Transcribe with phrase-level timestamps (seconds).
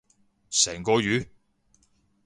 [0.49, 1.29] 成個月？